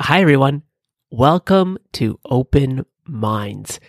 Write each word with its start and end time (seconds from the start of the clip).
Hi, 0.00 0.20
everyone. 0.20 0.62
Welcome 1.10 1.76
to 1.94 2.20
Open 2.24 2.86
Minds. 3.04 3.80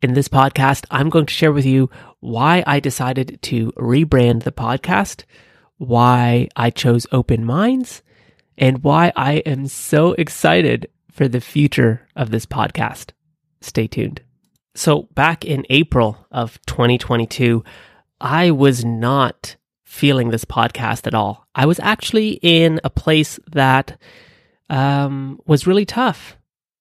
In 0.00 0.14
this 0.14 0.28
podcast, 0.28 0.84
I'm 0.92 1.10
going 1.10 1.26
to 1.26 1.34
share 1.34 1.50
with 1.50 1.66
you 1.66 1.90
why 2.20 2.62
I 2.68 2.78
decided 2.78 3.40
to 3.42 3.72
rebrand 3.72 4.44
the 4.44 4.52
podcast, 4.52 5.24
why 5.76 6.46
I 6.54 6.70
chose 6.70 7.04
Open 7.10 7.44
Minds, 7.44 8.00
and 8.56 8.84
why 8.84 9.12
I 9.16 9.38
am 9.38 9.66
so 9.66 10.12
excited 10.12 10.88
for 11.10 11.26
the 11.26 11.40
future 11.40 12.06
of 12.14 12.30
this 12.30 12.46
podcast. 12.46 13.10
Stay 13.60 13.88
tuned. 13.88 14.22
So, 14.76 15.08
back 15.14 15.44
in 15.44 15.66
April 15.68 16.28
of 16.30 16.64
2022, 16.66 17.64
I 18.20 18.52
was 18.52 18.84
not 18.84 19.56
feeling 19.82 20.30
this 20.30 20.44
podcast 20.44 21.08
at 21.08 21.14
all. 21.14 21.48
I 21.56 21.66
was 21.66 21.80
actually 21.80 22.38
in 22.40 22.80
a 22.84 22.88
place 22.88 23.40
that 23.50 23.98
um, 24.70 25.40
was 25.46 25.66
really 25.66 25.84
tough. 25.84 26.36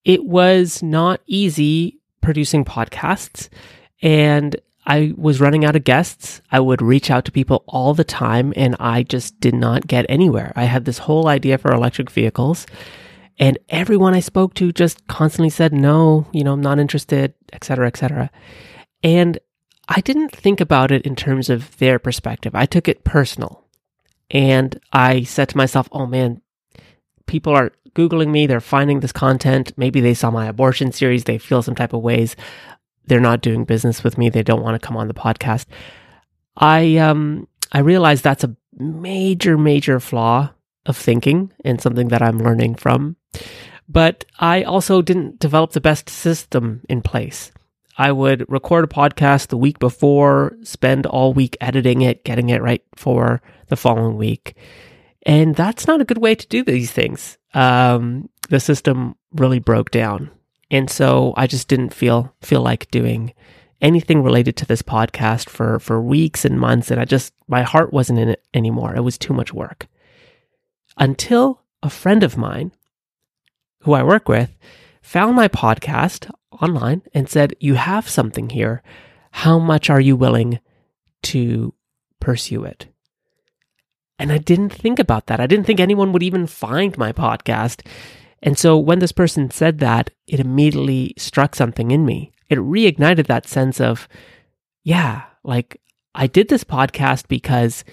It 0.06 0.24
was 0.24 0.82
not 0.82 1.20
easy 1.28 2.00
producing 2.22 2.64
podcasts, 2.64 3.50
and 4.02 4.56
I 4.86 5.14
was 5.18 5.42
running 5.42 5.66
out 5.66 5.76
of 5.76 5.84
guests. 5.84 6.42
I 6.52 6.62
would 6.62 6.82
reach 6.82 7.12
out 7.12 7.26
to 7.26 7.32
people 7.32 7.66
all 7.68 7.94
the 7.94 8.06
time, 8.06 8.54
and 8.56 8.76
I 8.80 9.04
just 9.04 9.40
did 9.42 9.54
not 9.54 9.88
get 9.88 10.06
anywhere. 10.08 10.54
I 10.56 10.64
had 10.64 10.86
this 10.86 11.00
whole 11.00 11.28
idea 11.28 11.58
for 11.58 11.74
electric 11.74 12.10
vehicles, 12.10 12.66
and 13.38 13.58
everyone 13.70 14.14
I 14.14 14.20
spoke 14.22 14.54
to 14.56 14.72
just 14.72 15.06
constantly 15.08 15.50
said, 15.50 15.74
no, 15.74 16.28
you 16.32 16.44
know, 16.44 16.54
I'm 16.54 16.62
not 16.62 16.80
interested, 16.80 17.34
etc., 17.52 17.88
etc. 17.88 18.30
And 19.04 19.40
I 19.88 20.02
didn't 20.02 20.36
think 20.36 20.62
about 20.62 20.92
it 20.92 21.06
in 21.06 21.16
terms 21.16 21.50
of 21.50 21.78
their 21.78 21.98
perspective. 22.00 22.54
I 22.54 22.66
took 22.66 22.88
it 22.88 23.04
personal. 23.04 23.66
And 24.30 24.80
I 24.94 25.24
said 25.24 25.50
to 25.50 25.58
myself, 25.58 25.90
oh 25.92 26.06
man, 26.06 26.42
people 27.26 27.54
are 27.54 27.72
Googling 27.96 28.30
me, 28.30 28.48
they're 28.48 28.62
finding 28.62 29.00
this 29.00 29.12
content. 29.12 29.74
Maybe 29.78 30.02
they 30.02 30.14
saw 30.14 30.32
my 30.32 30.48
abortion 30.48 30.92
series, 30.92 31.24
they 31.24 31.38
feel 31.38 31.62
some 31.62 31.76
type 31.76 31.94
of 31.94 32.02
ways. 32.02 32.36
They're 33.06 33.20
not 33.20 33.42
doing 33.42 33.66
business 33.66 34.04
with 34.04 34.18
me, 34.18 34.30
they 34.30 34.44
don't 34.44 34.62
want 34.62 34.80
to 34.80 34.86
come 34.86 34.98
on 34.98 35.08
the 35.08 35.14
podcast. 35.14 35.66
I 36.58 36.98
um 36.98 37.48
I 37.72 37.80
realize 37.80 38.22
that's 38.22 38.44
a 38.44 38.56
major, 38.78 39.58
major 39.58 40.00
flaw 40.00 40.52
of 40.86 40.98
thinking 40.98 41.52
and 41.64 41.82
something 41.82 42.08
that 42.10 42.22
I'm 42.22 42.40
learning 42.40 42.76
from. 42.76 43.16
But 43.88 44.26
I 44.40 44.64
also 44.64 45.02
didn't 45.02 45.40
develop 45.40 45.72
the 45.72 45.82
best 45.82 46.10
system 46.10 46.82
in 46.90 47.02
place. 47.02 47.52
I 47.98 48.12
would 48.12 48.46
record 48.50 48.86
a 48.86 48.88
podcast 48.88 49.48
the 49.48 49.58
week 49.58 49.78
before, 49.80 50.56
spend 50.64 51.06
all 51.06 51.34
week 51.34 51.58
editing 51.60 52.02
it, 52.02 52.24
getting 52.24 52.50
it 52.50 52.62
right 52.62 52.84
for 52.96 53.42
the 53.68 53.76
following 53.76 54.16
week. 54.16 54.56
And 55.26 55.56
that's 55.56 55.88
not 55.88 56.02
a 56.02 56.06
good 56.06 56.18
way 56.18 56.36
to 56.36 56.48
do 56.48 56.64
these 56.64 56.92
things. 56.92 57.38
Um, 57.54 58.30
the 58.50 58.60
system 58.60 59.16
really 59.34 59.60
broke 59.60 59.92
down. 59.92 60.32
And 60.72 60.90
so 60.90 61.34
I 61.36 61.48
just 61.48 61.68
didn't 61.68 61.94
feel 61.94 62.34
feel 62.42 62.62
like 62.62 62.92
doing 62.92 63.34
anything 63.82 64.22
related 64.22 64.56
to 64.58 64.66
this 64.66 64.82
podcast 64.82 65.50
for 65.50 65.80
for 65.80 66.02
weeks 66.02 66.46
and 66.46 66.60
months 66.60 66.92
and 66.92 67.00
I 67.00 67.06
just 67.06 67.34
my 67.48 67.64
heart 67.64 67.94
wasn't 67.94 68.20
in 68.20 68.30
it 68.30 68.44
anymore. 68.54 68.96
It 68.96 69.02
was 69.02 69.18
too 69.18 69.34
much 69.34 69.54
work. 69.54 69.88
Until 70.98 71.62
a 71.82 71.90
friend 71.90 72.24
of 72.24 72.38
mine 72.38 72.72
who 73.82 73.94
I 73.94 74.04
work 74.04 74.28
with 74.28 74.56
found 75.02 75.36
my 75.36 75.48
podcast 75.48 76.30
online 76.62 77.02
and 77.14 77.30
said, 77.30 77.56
"You 77.60 77.76
have 77.76 78.10
something 78.10 78.50
here. 78.50 78.84
How 79.32 79.60
much 79.60 79.90
are 79.90 80.02
you 80.02 80.16
willing 80.16 80.60
to 81.24 81.74
pursue 82.20 82.64
it?" 82.66 82.88
And 84.20 84.32
I 84.34 84.38
didn't 84.38 84.74
think 84.74 85.00
about 85.00 85.28
that. 85.28 85.40
I 85.40 85.48
didn't 85.48 85.66
think 85.66 85.80
anyone 85.80 86.12
would 86.12 86.24
even 86.24 86.46
find 86.46 86.98
my 86.98 87.14
podcast. 87.14 87.86
And 88.44 88.58
so 88.58 88.78
when 88.78 89.00
this 89.00 89.14
person 89.14 89.50
said 89.50 89.80
that, 89.80 90.12
it 90.28 90.40
immediately 90.40 91.14
struck 91.18 91.56
something 91.56 91.92
in 91.92 92.06
me. 92.06 92.34
It 92.50 92.58
reignited 92.58 93.28
that 93.28 93.48
sense 93.48 93.80
of, 93.80 94.08
yeah, 94.84 95.24
like 95.44 95.82
I 96.14 96.28
did 96.28 96.50
this 96.50 96.64
podcast 96.64 97.28
because 97.28 97.86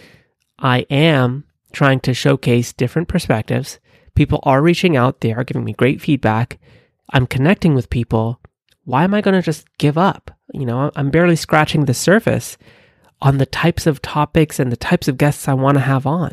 I 0.59 0.81
am 0.91 1.45
trying 1.73 2.01
to 2.01 2.15
showcase 2.15 2.73
different 2.73 3.07
perspectives. 3.07 3.79
People 4.15 4.41
are 4.43 4.63
reaching 4.63 4.97
out, 4.97 5.21
they 5.21 5.33
are 5.33 5.45
giving 5.45 5.65
me 5.65 5.75
great 5.75 6.01
feedback. 6.01 6.59
I'm 7.11 7.27
connecting 7.27 7.75
with 7.75 7.91
people. 7.91 8.41
Why 8.85 9.05
am 9.05 9.15
I 9.15 9.21
going 9.21 9.35
to 9.35 9.43
just 9.43 9.67
give 9.79 9.99
up? 9.99 10.31
You 10.53 10.65
know, 10.65 10.91
I'm 10.97 11.11
barely 11.11 11.37
scratching 11.37 11.85
the 11.85 11.95
surface 11.95 12.57
on 13.23 13.39
the 13.39 13.47
types 13.47 13.87
of 13.87 14.03
topics 14.03 14.59
and 14.59 14.71
the 14.71 14.77
types 14.77 15.09
of 15.09 15.19
guests 15.19 15.49
I 15.49 15.55
want 15.55 15.77
to 15.77 15.83
have 15.83 16.07
on. 16.07 16.33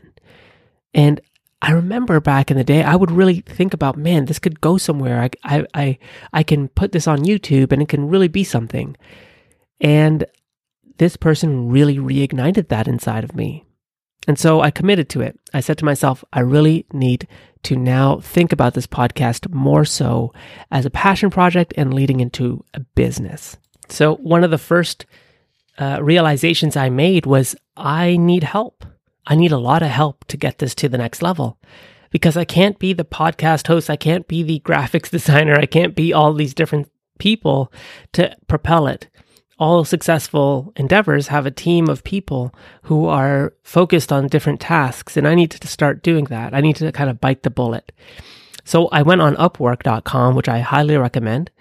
And 0.94 1.22
I 1.62 1.72
remember 1.72 2.20
back 2.20 2.52
in 2.52 2.58
the 2.58 2.64
day, 2.64 2.84
I 2.84 2.96
would 2.96 3.12
really 3.12 3.40
think 3.40 3.74
about, 3.74 3.98
man, 3.98 4.26
this 4.26 4.40
could 4.40 4.60
go 4.60 4.78
somewhere. 4.78 5.22
I, 5.22 5.30
I, 5.44 5.66
I, 5.74 5.98
I 6.34 6.44
can 6.44 6.68
put 6.68 6.92
this 6.92 7.08
on 7.08 7.24
YouTube 7.24 7.72
and 7.72 7.82
it 7.82 7.88
can 7.88 8.10
really 8.10 8.28
be 8.28 8.44
something. 8.44 8.98
And 9.80 10.26
this 10.98 11.16
person 11.16 11.70
really 11.70 11.98
reignited 11.98 12.68
that 12.68 12.88
inside 12.88 13.24
of 13.24 13.36
me. 13.36 13.66
And 14.28 14.38
so 14.38 14.62
I 14.62 14.72
committed 14.72 15.10
to 15.10 15.22
it. 15.22 15.40
I 15.54 15.60
said 15.60 15.78
to 15.80 15.86
myself, 15.86 16.24
I 16.32 16.42
really 16.42 16.86
need 16.94 17.28
to 17.64 17.76
now 17.76 18.20
think 18.20 18.52
about 18.52 18.74
this 18.74 18.88
podcast 18.88 19.50
more 19.54 19.86
so 19.86 20.34
as 20.72 20.86
a 20.86 20.90
passion 20.90 21.30
project 21.30 21.74
and 21.78 21.94
leading 21.94 22.20
into 22.20 22.64
a 22.74 22.82
business. 22.82 23.58
So 23.90 24.16
one 24.16 24.44
of 24.44 24.52
the 24.52 24.58
first 24.58 25.06
uh, 25.78 26.00
realizations 26.02 26.76
I 26.76 26.90
made 26.90 27.26
was 27.26 27.56
I 27.76 28.18
need 28.18 28.44
help. 28.44 28.86
I 29.26 29.36
need 29.36 29.52
a 29.52 29.58
lot 29.58 29.82
of 29.82 29.90
help 29.90 30.26
to 30.26 30.38
get 30.38 30.60
this 30.60 30.76
to 30.76 30.90
the 30.90 30.98
next 30.98 31.22
level 31.22 31.58
because 32.10 32.38
I 32.38 32.46
can't 32.46 32.78
be 32.78 32.94
the 32.94 33.06
podcast 33.06 33.68
host. 33.68 33.90
I 33.90 33.96
can't 33.96 34.28
be 34.28 34.44
the 34.44 34.60
graphics 34.60 35.10
designer. 35.12 35.56
I 35.56 35.66
can't 35.66 35.96
be 35.96 36.14
all 36.14 36.34
these 36.34 36.54
different 36.54 36.90
people 37.20 37.72
to 38.14 38.36
propel 38.48 38.88
it. 38.88 39.08
All 39.60 39.86
successful 39.86 40.74
endeavors 40.76 41.28
have 41.28 41.46
a 41.46 41.52
team 41.52 41.88
of 41.88 42.04
people 42.04 42.54
who 42.84 43.06
are 43.06 43.54
focused 43.64 44.12
on 44.12 44.28
different 44.28 44.60
tasks, 44.60 45.16
and 45.16 45.28
I 45.28 45.36
need 45.36 45.52
to 45.52 45.68
start 45.68 46.04
doing 46.04 46.26
that. 46.26 46.54
I 46.54 46.62
need 46.62 46.76
to 46.78 46.92
kind 46.92 47.10
of 47.10 47.22
bite 47.22 47.44
the 47.44 47.50
bullet. 47.50 47.92
So 48.66 48.88
I 48.88 49.02
went 49.04 49.22
on 49.22 49.36
Upwork.com, 49.36 50.36
which 50.36 50.50
I 50.50 50.60
highly 50.60 50.98
recommend. 50.98 51.52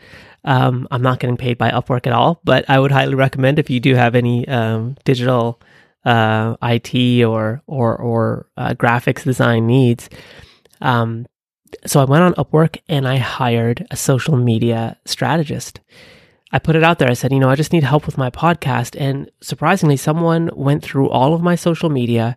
Um, 0.45 0.89
I'm 0.91 1.03
not 1.03 1.21
getting 1.21 1.37
paid 1.37 1.59
by 1.59 1.71
Upwork 1.71 2.07
at 2.07 2.13
all, 2.13 2.41
but 2.45 2.69
I 2.69 2.79
would 2.79 2.93
highly 2.93 3.15
recommend 3.15 3.59
if 3.59 3.71
you 3.71 3.81
do 3.81 3.95
have 3.95 4.15
any 4.15 4.47
um, 4.49 4.97
digital 5.05 5.61
uh, 6.05 6.57
IT 6.63 7.25
or 7.25 7.63
or 7.67 7.97
or 7.97 8.47
uh, 8.57 8.75
graphics 8.75 9.23
design 9.23 9.67
needs. 9.67 10.11
Um, 10.81 11.27
so 11.87 12.01
I 12.01 12.05
went 12.05 12.25
on 12.25 12.35
Upwork 12.35 12.79
and 12.89 13.07
I 13.07 13.17
hired 13.17 13.87
a 13.91 13.97
social 13.97 14.37
media 14.37 14.99
strategist. 15.05 15.81
I 16.51 16.59
put 16.59 16.77
it 16.77 16.85
out 16.85 16.99
there. 16.99 17.09
I 17.09 17.15
said, 17.15 17.33
you 17.33 17.39
know, 17.39 17.49
I 17.49 17.55
just 17.55 17.73
need 17.73 17.83
help 17.83 18.05
with 18.05 18.19
my 18.19 18.29
podcast. 18.29 18.95
And 19.01 19.31
surprisingly, 19.41 19.97
someone 19.97 20.51
went 20.55 20.83
through 20.83 21.09
all 21.09 21.35
of 21.35 21.41
my 21.41 21.55
social 21.55 21.89
media 21.89 22.37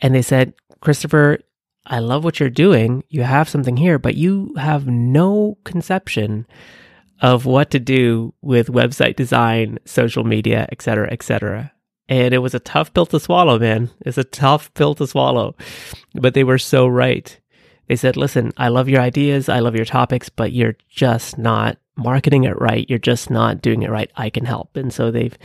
and 0.00 0.14
they 0.14 0.22
said, 0.22 0.54
Christopher, 0.80 1.40
I 1.84 1.98
love 1.98 2.24
what 2.24 2.40
you're 2.40 2.48
doing. 2.48 3.04
You 3.08 3.22
have 3.22 3.50
something 3.50 3.76
here, 3.76 3.98
but 3.98 4.14
you 4.14 4.54
have 4.56 4.86
no 4.86 5.58
conception 5.64 6.46
of 7.20 7.44
what 7.46 7.70
to 7.70 7.78
do 7.78 8.34
with 8.40 8.68
website 8.68 9.16
design, 9.16 9.78
social 9.84 10.24
media, 10.24 10.66
etc., 10.72 11.08
etc. 11.10 11.72
And 12.08 12.34
it 12.34 12.38
was 12.38 12.54
a 12.54 12.60
tough 12.60 12.92
pill 12.92 13.06
to 13.06 13.20
swallow, 13.20 13.58
man. 13.58 13.90
It's 14.00 14.18
a 14.18 14.24
tough 14.24 14.72
pill 14.74 14.94
to 14.96 15.06
swallow. 15.06 15.54
But 16.14 16.34
they 16.34 16.44
were 16.44 16.58
so 16.58 16.86
right. 16.86 17.38
They 17.88 17.96
said, 17.96 18.16
listen, 18.16 18.52
I 18.56 18.68
love 18.68 18.88
your 18.88 19.00
ideas, 19.00 19.48
I 19.48 19.60
love 19.60 19.76
your 19.76 19.84
topics, 19.84 20.28
but 20.28 20.52
you're 20.52 20.76
just 20.88 21.38
not 21.38 21.76
marketing 21.96 22.44
it 22.44 22.60
right. 22.60 22.88
You're 22.88 22.98
just 22.98 23.30
not 23.30 23.62
doing 23.62 23.82
it 23.82 23.90
right. 23.90 24.10
I 24.16 24.30
can 24.30 24.44
help. 24.44 24.76
And 24.76 24.92
so 24.92 25.10
they've 25.10 25.36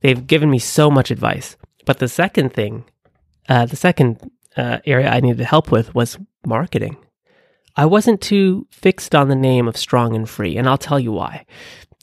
they've 0.00 0.26
given 0.26 0.50
me 0.50 0.58
so 0.58 0.90
much 0.90 1.10
advice. 1.10 1.56
But 1.86 1.98
the 1.98 2.08
second 2.08 2.52
thing, 2.52 2.84
uh, 3.48 3.66
the 3.66 3.76
second 3.76 4.30
uh, 4.56 4.78
area 4.84 5.08
I 5.08 5.20
needed 5.20 5.40
help 5.40 5.70
with 5.70 5.94
was 5.94 6.18
marketing. 6.44 6.96
I 7.76 7.86
wasn't 7.86 8.20
too 8.20 8.66
fixed 8.70 9.14
on 9.14 9.28
the 9.28 9.34
name 9.34 9.68
of 9.68 9.76
Strong 9.76 10.14
and 10.14 10.28
Free, 10.28 10.56
and 10.56 10.68
I'll 10.68 10.78
tell 10.78 11.00
you 11.00 11.12
why. 11.12 11.46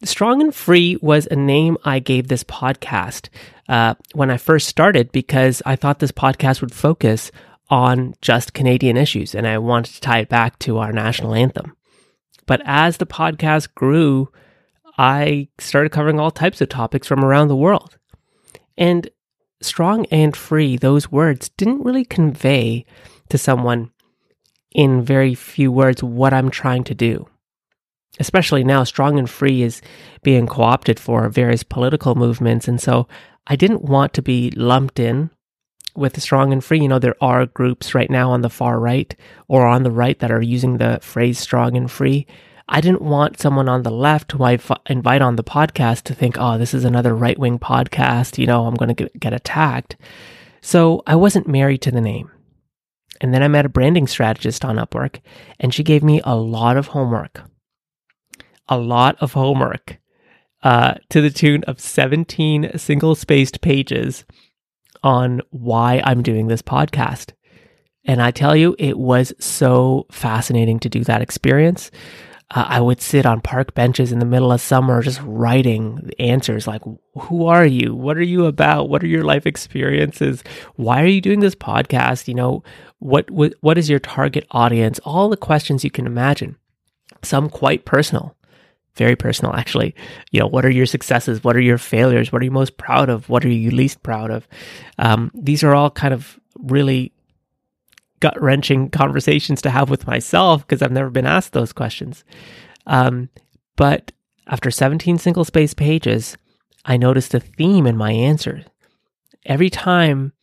Strong 0.04 0.42
and 0.42 0.54
Free 0.54 0.98
was 1.02 1.28
a 1.28 1.36
name 1.36 1.78
I 1.84 2.00
gave 2.00 2.28
this 2.28 2.44
podcast 2.44 3.30
uh, 3.68 3.96
when 4.14 4.30
I 4.30 4.38
first 4.38 4.68
started 4.68 5.12
because 5.12 5.62
I 5.66 5.76
thought 5.76 6.00
this 6.00 6.12
podcast 6.12 6.62
would 6.62 6.74
focus 6.74 7.32
on 7.70 8.14
just 8.22 8.54
Canadian 8.54 8.96
issues, 8.96 9.36
and 9.36 9.48
I 9.48 9.58
wanted 9.58 9.96
to 9.96 10.02
tie 10.02 10.20
it 10.20 10.30
back 10.30 10.58
to 10.60 10.78
our 10.78 10.94
national 10.94 11.34
anthem. 11.34 11.76
But 12.46 12.62
as 12.64 12.98
the 12.98 13.06
podcast 13.06 13.74
grew, 13.76 14.32
I 14.98 15.50
started 15.60 15.92
covering 15.92 16.20
all 16.20 16.32
types 16.32 16.62
of 16.62 16.70
topics 16.70 17.08
from 17.08 17.24
around 17.24 17.50
the 17.50 17.56
world. 17.56 17.98
And 18.78 19.10
strong 19.62 20.06
and 20.08 20.36
free, 20.36 20.78
those 20.78 21.12
words 21.12 21.50
didn't 21.50 21.84
really 21.84 22.06
convey 22.06 22.86
to 23.30 23.38
someone 23.38 23.92
in 24.78 25.02
very 25.02 25.36
few 25.36 25.72
words 25.72 26.02
what 26.02 26.34
I'm 26.34 26.50
trying 26.50 26.86
to 26.86 26.96
do. 26.96 27.28
Especially 28.20 28.64
now, 28.64 28.84
strong 28.86 29.20
and 29.20 29.30
free 29.30 29.64
is 29.64 29.82
being 30.24 30.48
co 30.48 30.62
opted 30.62 31.00
for 31.00 31.28
various 31.28 31.64
political 31.64 32.16
movements. 32.16 32.68
And 32.68 32.80
so 32.80 33.08
I 33.48 33.58
didn't 33.58 33.82
want 33.82 34.14
to 34.14 34.22
be 34.22 34.52
lumped 34.52 35.00
in 35.00 35.32
with 35.96 36.22
strong 36.22 36.54
and 36.54 36.64
free, 36.64 36.80
you 36.80 36.88
know, 36.88 37.00
there 37.00 37.16
are 37.22 37.48
groups 37.48 37.96
right 37.96 38.10
now 38.10 38.30
on 38.30 38.42
the 38.42 38.52
far 38.52 38.80
right 38.80 39.16
or 39.48 39.66
on 39.66 39.82
the 39.82 39.92
right 39.92 40.20
that 40.20 40.32
are 40.32 40.42
using 40.42 40.78
the 40.78 41.00
phrase 41.02 41.40
strong 41.40 41.76
and 41.76 41.90
free. 41.90 42.28
I 42.70 42.82
didn't 42.82 43.02
want 43.02 43.40
someone 43.40 43.68
on 43.68 43.82
the 43.82 43.92
left 43.92 44.32
who 44.32 44.44
I 44.44 44.60
invite 44.88 45.24
on 45.24 45.38
the 45.38 45.44
podcast 45.44 46.04
to 46.04 46.14
think, 46.14 46.36
oh, 46.38 46.60
this 46.60 46.76
is 46.76 46.86
another 46.86 47.16
right 47.16 47.40
wing 47.40 47.58
podcast. 47.58 48.38
You 48.38 48.46
know, 48.46 48.68
I'm 48.68 48.76
going 48.76 48.94
to 48.96 49.10
get 49.18 49.34
attacked. 49.34 49.98
So 50.62 51.02
I 51.08 51.16
wasn't 51.16 51.48
married 51.48 51.82
to 51.84 51.92
the 51.92 52.02
name. 52.02 52.30
And 53.22 53.34
then 53.34 53.44
I 53.44 53.48
met 53.48 53.66
a 53.66 53.70
branding 53.70 54.08
strategist 54.08 54.64
on 54.64 54.78
Upwork, 54.78 55.20
and 55.60 55.74
she 55.74 55.84
gave 55.84 56.04
me 56.04 56.22
a 56.24 56.36
lot 56.36 56.78
of 56.78 56.88
homework. 56.88 57.44
A 58.68 58.78
lot 58.78 59.16
of 59.20 59.34
homework 59.34 59.98
uh, 60.64 60.96
to 61.10 61.22
the 61.22 61.30
tune 61.30 61.64
of 61.66 61.80
17 61.80 62.78
single 62.78 63.16
spaced 63.16 63.62
pages 63.62 64.26
on 65.04 65.42
why 65.52 66.02
I'm 66.04 66.22
doing 66.22 66.48
this 66.48 66.62
podcast. 66.62 67.32
And 68.06 68.22
I 68.22 68.32
tell 68.32 68.56
you, 68.56 68.76
it 68.80 68.98
was 68.98 69.34
so 69.40 70.06
fascinating 70.12 70.80
to 70.80 70.90
do 70.90 71.04
that 71.04 71.22
experience. 71.22 71.92
Uh, 72.50 72.66
I 72.68 72.80
would 72.80 73.02
sit 73.02 73.26
on 73.26 73.42
park 73.42 73.74
benches 73.74 74.12
in 74.12 74.20
the 74.20 74.26
middle 74.26 74.54
of 74.54 74.62
summer 74.62 75.02
just 75.02 75.20
writing 75.24 76.10
answers 76.18 76.66
like, 76.66 76.82
Who 77.20 77.46
are 77.46 77.66
you? 77.66 77.94
What 77.94 78.18
are 78.18 78.24
you 78.24 78.46
about? 78.46 78.90
What 78.90 79.04
are 79.04 79.08
your 79.08 79.24
life 79.24 79.46
experiences? 79.46 80.44
Why 80.76 81.02
are 81.04 81.08
you 81.08 81.22
doing 81.22 81.42
this 81.42 81.56
podcast? 81.56 82.28
You 82.28 82.36
know, 82.36 82.64
what, 83.00 83.30
what, 83.30 83.54
what 83.62 83.78
is 83.78 83.90
your 83.90 84.00
target 84.00 84.48
audience? 84.52 85.00
All 85.04 85.30
the 85.30 85.38
questions 85.38 85.84
you 85.84 85.92
can 85.92 86.08
imagine, 86.08 86.56
some 87.22 87.50
quite 87.50 87.86
personal 87.86 88.38
very 88.96 89.16
personal 89.16 89.54
actually 89.54 89.94
you 90.32 90.40
know 90.40 90.48
what 90.48 90.66
are 90.66 90.72
your 90.72 90.88
successes 90.88 91.44
what 91.44 91.56
are 91.56 91.62
your 91.62 91.78
failures 91.78 92.32
what 92.32 92.42
are 92.42 92.46
you 92.46 92.52
most 92.52 92.78
proud 92.78 93.10
of 93.10 93.30
what 93.30 93.46
are 93.46 93.50
you 93.50 93.70
least 93.70 94.02
proud 94.02 94.32
of 94.32 94.48
um, 94.98 95.32
these 95.36 95.64
are 95.64 95.76
all 95.76 95.92
kind 95.92 96.16
of 96.16 96.40
really 96.58 97.14
gut 98.20 98.40
wrenching 98.42 98.90
conversations 98.90 99.62
to 99.62 99.70
have 99.70 99.90
with 99.90 100.08
myself 100.08 100.66
because 100.66 100.82
I've 100.82 100.92
never 100.92 101.10
been 101.10 101.26
asked 101.26 101.54
those 101.54 101.74
questions. 101.74 102.24
Um, 102.86 103.30
but 103.76 104.12
after 104.48 104.72
17 104.72 105.18
single 105.18 105.46
space 105.46 105.74
pages, 105.74 106.38
I 106.86 106.98
noticed 106.98 107.34
a 107.34 107.40
theme 107.40 107.86
in 107.86 107.98
my 107.98 108.12
answers. 108.12 108.66
Every 109.46 109.70
time 109.70 110.34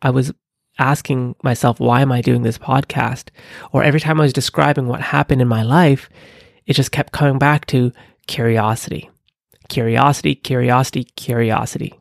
I 0.00 0.10
was 0.10 0.32
asking 0.78 1.36
myself, 1.42 1.80
why 1.80 2.00
am 2.00 2.12
I 2.12 2.20
doing 2.20 2.42
this 2.42 2.58
podcast? 2.58 3.28
Or 3.72 3.82
every 3.82 4.00
time 4.00 4.20
I 4.20 4.24
was 4.24 4.32
describing 4.32 4.86
what 4.86 5.00
happened 5.00 5.42
in 5.42 5.48
my 5.48 5.62
life, 5.62 6.08
it 6.66 6.74
just 6.74 6.92
kept 6.92 7.12
coming 7.12 7.38
back 7.38 7.66
to 7.66 7.92
curiosity. 8.26 9.10
Curiosity, 9.68 10.34
curiosity, 10.34 11.04
curiosity. 11.16 11.94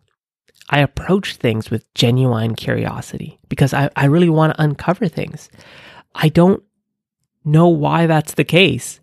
I 0.72 0.80
approach 0.80 1.36
things 1.36 1.70
with 1.70 1.94
genuine 1.94 2.56
curiosity 2.56 3.40
because 3.50 3.74
I, 3.74 3.90
I 3.96 4.06
really 4.06 4.30
want 4.30 4.56
to 4.56 4.62
uncover 4.64 5.10
things. 5.10 5.50
I 6.16 6.30
don't 6.30 6.64
know 7.44 7.68
why 7.68 8.08
that's 8.08 8.36
the 8.36 8.46
case, 8.46 9.02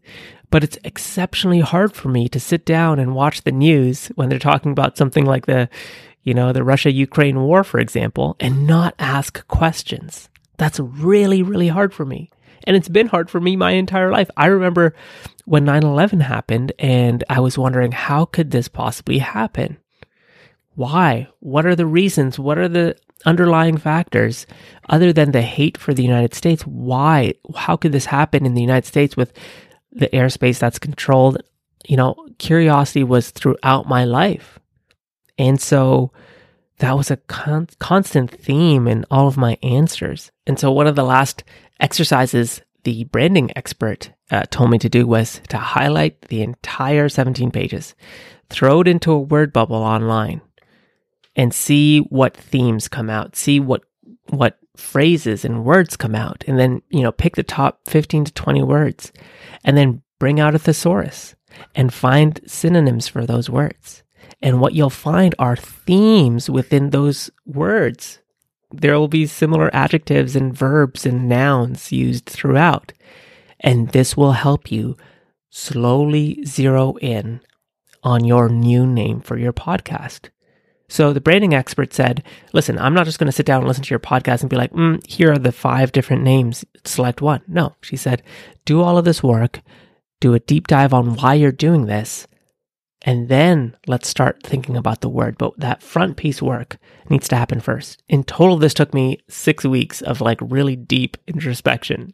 but 0.51 0.65
it's 0.65 0.79
exceptionally 0.83 1.61
hard 1.61 1.95
for 1.95 2.09
me 2.09 2.29
to 2.31 2.41
sit 2.41 2.65
down 2.65 2.99
and 2.99 3.15
watch 3.15 3.43
the 3.43 3.53
news 3.53 4.07
when 4.15 4.31
they're 4.31 4.39
talking 4.39 4.73
about 4.73 4.97
something 4.97 5.27
like 5.27 5.45
the, 5.45 5.69
you 6.23 6.33
know, 6.33 6.53
the 6.55 6.65
Russia 6.65 6.91
Ukraine 6.91 7.41
war, 7.41 7.63
for 7.63 7.79
example, 7.79 8.37
and 8.41 8.67
not 8.67 8.95
ask 8.99 9.47
questions. 9.47 10.31
That's 10.57 10.81
really, 10.81 11.43
really 11.43 11.69
hard 11.69 11.93
for 11.93 12.07
me. 12.07 12.31
And 12.65 12.77
it's 12.77 12.89
been 12.89 13.07
hard 13.07 13.31
for 13.31 13.41
me 13.41 13.57
my 13.57 13.73
entire 13.73 14.11
life. 14.11 14.31
I 14.37 14.47
remember 14.47 14.95
when 15.45 15.65
9 15.65 15.83
11 15.83 16.21
happened 16.21 16.73
and 16.79 17.25
I 17.29 17.41
was 17.41 17.59
wondering, 17.59 17.93
how 17.93 18.25
could 18.25 18.51
this 18.51 18.69
possibly 18.69 19.19
happen? 19.19 19.79
Why? 20.79 21.27
What 21.41 21.67
are 21.67 21.75
the 21.75 21.87
reasons? 21.87 22.39
What 22.39 22.57
are 22.57 22.69
the 22.69 22.97
underlying 23.27 23.79
factors 23.79 24.47
other 24.89 25.13
than 25.13 25.33
the 25.33 25.43
hate 25.43 25.77
for 25.77 25.93
the 25.93 26.05
United 26.05 26.35
States? 26.35 26.63
Why? 26.63 27.35
How 27.57 27.77
could 27.77 27.91
this 27.91 28.05
happen 28.07 28.47
in 28.47 28.55
the 28.55 28.61
United 28.61 28.87
States 28.87 29.17
with 29.17 29.33
the 29.91 30.07
airspace 30.11 30.61
that's 30.61 30.79
controlled? 30.79 31.43
You 31.89 31.97
know, 31.97 32.15
curiosity 32.39 33.03
was 33.03 33.31
throughout 33.31 33.89
my 33.89 34.05
life. 34.05 34.61
And 35.37 35.61
so 35.61 36.13
that 36.79 36.97
was 36.97 37.11
a 37.11 37.17
con- 37.17 37.71
constant 37.81 38.31
theme 38.31 38.87
in 38.87 39.05
all 39.11 39.27
of 39.27 39.37
my 39.37 39.59
answers. 39.65 40.31
And 40.47 40.61
so 40.61 40.71
one 40.71 40.87
of 40.87 40.95
the 40.95 41.03
last 41.03 41.43
exercises 41.81 42.63
the 42.85 43.03
branding 43.03 43.51
expert 43.57 44.13
uh, 44.31 44.45
told 44.49 44.71
me 44.71 44.79
to 44.79 44.89
do 44.89 45.09
was 45.09 45.41
to 45.49 45.59
highlight 45.59 46.21
the 46.29 46.43
entire 46.43 47.09
17 47.09 47.51
pages, 47.51 47.97
throw 48.49 48.83
it 48.83 48.87
into 48.87 49.11
a 49.11 49.19
word 49.19 49.53
bubble 49.53 49.83
online, 49.83 50.41
and 51.39 51.55
see 51.55 52.01
what 52.01 52.37
themes 52.37 52.89
come 52.89 53.09
out, 53.09 53.37
see 53.37 53.61
what 53.61 53.85
what 54.31 54.59
phrases 54.77 55.45
and 55.45 55.65
words 55.65 55.97
come 55.97 56.15
out, 56.15 56.45
and 56.47 56.59
then 56.59 56.83
you 56.91 57.03
know 57.03 57.13
pick 57.13 57.37
the 57.37 57.43
top 57.43 57.81
15 57.87 58.27
to 58.27 58.33
20 58.33 58.63
words, 58.65 59.13
and 59.65 59.79
then 59.79 60.03
bring 60.19 60.41
out 60.41 60.55
a 60.55 60.59
thesaurus 60.59 61.37
and 61.75 61.95
find 61.95 62.41
synonyms 62.47 63.07
for 63.09 63.25
those 63.25 63.49
words. 63.49 64.03
And 64.43 64.61
what 64.61 64.75
you'll 64.75 64.91
find 64.91 65.35
are 65.39 65.57
themes 65.57 66.51
within 66.51 66.91
those 66.91 67.31
words. 67.47 68.19
There 68.71 68.99
will 68.99 69.09
be 69.09 69.27
similar 69.27 69.75
adjectives 69.75 70.37
and 70.37 70.57
verbs 70.57 71.07
and 71.07 71.29
nouns 71.29 71.91
used 71.91 72.27
throughout. 72.27 72.93
And 73.61 73.89
this 73.91 74.17
will 74.17 74.33
help 74.33 74.71
you 74.71 74.97
slowly 75.51 76.45
zero 76.45 76.97
in 76.99 77.41
on 78.05 78.25
your 78.25 78.49
new 78.49 78.87
name 78.87 79.21
for 79.21 79.37
your 79.39 79.53
podcast. 79.53 80.29
So 80.89 81.13
the 81.13 81.21
branding 81.21 81.55
expert 81.55 81.93
said, 81.93 82.23
listen, 82.53 82.79
I'm 82.79 82.95
not 82.95 83.05
just 83.05 83.19
going 83.19 83.27
to 83.27 83.33
sit 83.33 83.45
down 83.45 83.61
and 83.61 83.69
listen 83.69 83.85
to 83.85 83.91
your 83.91 83.99
podcast 83.99 84.41
and 84.41 84.49
be 84.49 84.57
like, 84.57 84.73
mm, 84.73 85.07
here 85.07 85.33
are 85.33 85.39
the 85.39 85.53
five 85.53 85.93
different 85.93 86.23
names, 86.23 86.65
select 86.85 87.21
one. 87.21 87.43
No, 87.47 87.77
she 87.83 87.97
said, 87.97 88.23
do 88.65 88.81
all 88.81 88.97
of 88.97 89.05
this 89.05 89.23
work, 89.23 89.61
do 90.21 90.35
a 90.35 90.41
deep 90.41 90.67
dive 90.67 90.95
on 90.95 91.17
why 91.17 91.35
you're 91.35 91.53
doing 91.53 91.87
this, 91.87 92.27
and 93.03 93.29
then 93.29 93.77
let's 93.87 94.09
start 94.09 94.43
thinking 94.43 94.77
about 94.77 95.03
the 95.03 95.09
word. 95.09 95.39
But 95.39 95.59
that 95.59 95.83
front 95.83 96.17
piece 96.17 96.43
work 96.43 96.79
needs 97.09 97.29
to 97.29 97.37
happen 97.37 97.61
first. 97.61 98.03
In 98.09 98.25
total, 98.25 98.57
this 98.57 98.75
took 98.75 98.93
me 98.93 99.19
six 99.29 99.65
weeks 99.65 100.03
of 100.03 100.21
like 100.21 100.39
really 100.41 100.75
deep 100.75 101.17
introspection. 101.27 102.13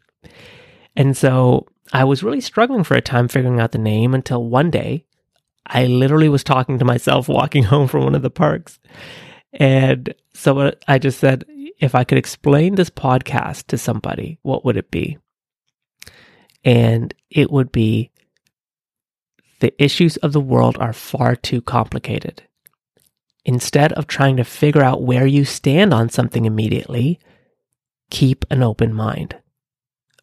And 0.95 1.17
so 1.17 1.65
I 1.91 2.03
was 2.03 2.23
really 2.23 2.41
struggling 2.41 2.83
for 2.83 2.95
a 2.95 3.01
time 3.01 3.27
figuring 3.27 3.59
out 3.59 3.71
the 3.71 3.77
name 3.77 4.13
until 4.13 4.43
one 4.43 4.69
day 4.69 5.04
I 5.67 5.85
literally 5.87 6.29
was 6.29 6.43
talking 6.43 6.79
to 6.79 6.85
myself 6.85 7.27
walking 7.27 7.63
home 7.71 7.87
from 7.87 8.03
one 8.03 8.15
of 8.15 8.21
the 8.21 8.29
parks. 8.29 8.79
And 9.53 10.13
so 10.33 10.73
I 10.87 10.99
just 10.99 11.19
said, 11.19 11.45
if 11.79 11.95
I 11.95 12.03
could 12.03 12.17
explain 12.17 12.75
this 12.75 12.89
podcast 12.89 13.67
to 13.67 13.77
somebody, 13.77 14.39
what 14.43 14.65
would 14.65 14.77
it 14.77 14.91
be? 14.91 15.17
And 16.63 17.13
it 17.29 17.51
would 17.51 17.71
be 17.71 18.11
the 19.59 19.73
issues 19.81 20.17
of 20.17 20.33
the 20.33 20.39
world 20.39 20.77
are 20.79 20.93
far 20.93 21.35
too 21.35 21.61
complicated. 21.61 22.43
Instead 23.45 23.93
of 23.93 24.07
trying 24.07 24.37
to 24.37 24.43
figure 24.43 24.81
out 24.81 25.03
where 25.03 25.27
you 25.27 25.45
stand 25.45 25.93
on 25.93 26.09
something 26.09 26.45
immediately, 26.45 27.19
keep 28.09 28.43
an 28.49 28.63
open 28.63 28.93
mind. 28.93 29.35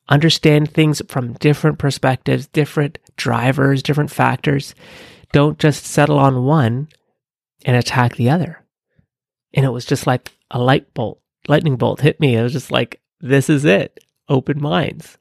Understand 0.08 0.72
things 0.72 1.00
from 1.08 1.34
different 1.34 1.78
perspectives, 1.78 2.48
different 2.48 2.98
drivers, 3.16 3.82
different 3.82 4.10
factors, 4.10 4.74
don't 5.32 5.58
just 5.58 5.86
settle 5.86 6.18
on 6.18 6.44
one 6.44 6.88
and 7.64 7.76
attack 7.76 8.16
the 8.16 8.30
other. 8.30 8.64
And 9.54 9.64
it 9.66 9.70
was 9.70 9.84
just 9.84 10.06
like 10.06 10.32
a 10.50 10.58
light 10.58 10.92
bolt, 10.94 11.20
lightning 11.48 11.76
bolt 11.76 12.00
hit 12.00 12.20
me. 12.20 12.36
It 12.36 12.42
was 12.42 12.52
just 12.52 12.70
like, 12.70 13.00
this 13.20 13.50
is 13.50 13.64
it. 13.64 13.98
Open 14.28 14.60
minds. 14.60 15.18